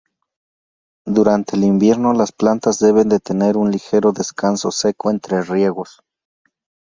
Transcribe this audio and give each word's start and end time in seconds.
Durante 1.05 1.55
el 1.55 1.63
invierno 1.63 2.13
las 2.13 2.31
plantas 2.31 2.79
deben 2.79 3.09
tener 3.19 3.55
un 3.55 3.69
ligero 3.69 4.11
descanso 4.11 4.71
seco 4.71 5.11
entre 5.11 5.43
riegos. 5.43 6.01